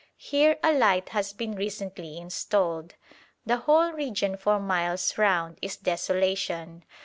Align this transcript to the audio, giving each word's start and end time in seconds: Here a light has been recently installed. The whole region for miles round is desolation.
Here 0.17 0.57
a 0.63 0.73
light 0.73 1.09
has 1.09 1.31
been 1.31 1.53
recently 1.53 2.17
installed. 2.17 2.95
The 3.45 3.57
whole 3.57 3.91
region 3.91 4.35
for 4.35 4.59
miles 4.59 5.15
round 5.15 5.59
is 5.61 5.77
desolation. 5.77 6.85